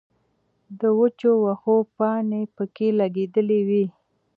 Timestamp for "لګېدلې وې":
2.99-3.85